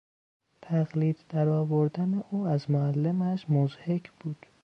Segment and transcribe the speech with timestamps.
[0.61, 4.45] تقلید درآوردن او از معلمش مضحک بود.